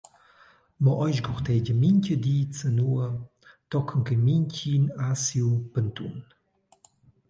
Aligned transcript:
Mo 0.85 0.93
ei 1.03 1.13
sgurtegia 1.17 1.73
mintga 1.81 2.15
di 2.25 2.35
zanua, 2.57 3.07
tochen 3.71 4.01
che 4.07 4.15
mintgin 4.25 4.83
ha 5.01 5.07
siu 5.23 5.49
pantun. 5.71 6.15